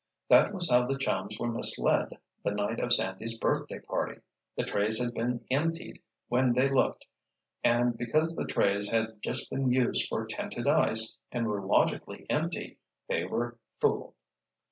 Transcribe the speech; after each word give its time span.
That 0.29 0.51
was 0.51 0.71
how 0.71 0.87
the 0.87 0.97
chums 0.97 1.37
were 1.39 1.51
misled 1.51 2.17
the 2.43 2.49
night 2.49 2.79
of 2.79 2.91
Sandy's 2.91 3.37
birthday 3.37 3.77
party. 3.77 4.19
The 4.57 4.63
trays 4.63 4.97
had 4.99 5.13
been 5.13 5.45
emptied 5.51 6.01
when 6.27 6.53
they 6.53 6.69
looked, 6.71 7.05
and 7.63 7.95
because 7.95 8.35
the 8.35 8.47
trays 8.47 8.89
had 8.89 9.21
just 9.21 9.51
been 9.51 9.71
used 9.71 10.07
for 10.09 10.25
tinted 10.25 10.67
ice 10.67 11.19
and 11.31 11.45
were 11.45 11.61
logically 11.63 12.25
empty, 12.31 12.79
they 13.07 13.25
were 13.25 13.59
fooled. 13.79 14.15